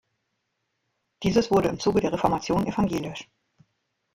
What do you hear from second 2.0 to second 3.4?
der Reformation evangelisch.